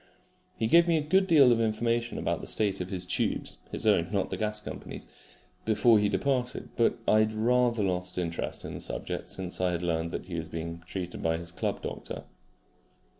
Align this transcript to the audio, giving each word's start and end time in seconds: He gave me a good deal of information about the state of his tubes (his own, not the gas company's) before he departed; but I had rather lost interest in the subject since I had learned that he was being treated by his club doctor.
He 0.57 0.65
gave 0.65 0.87
me 0.87 0.97
a 0.97 1.01
good 1.07 1.27
deal 1.27 1.51
of 1.51 1.61
information 1.61 2.17
about 2.17 2.41
the 2.41 2.47
state 2.47 2.81
of 2.81 2.89
his 2.89 3.05
tubes 3.05 3.59
(his 3.71 3.85
own, 3.85 4.09
not 4.11 4.31
the 4.31 4.35
gas 4.37 4.59
company's) 4.59 5.05
before 5.63 5.99
he 5.99 6.09
departed; 6.09 6.69
but 6.75 6.97
I 7.07 7.19
had 7.19 7.33
rather 7.33 7.83
lost 7.83 8.17
interest 8.17 8.65
in 8.65 8.73
the 8.73 8.79
subject 8.79 9.29
since 9.29 9.61
I 9.61 9.73
had 9.73 9.83
learned 9.83 10.09
that 10.09 10.25
he 10.25 10.33
was 10.33 10.49
being 10.49 10.81
treated 10.87 11.21
by 11.21 11.37
his 11.37 11.51
club 11.51 11.83
doctor. 11.83 12.23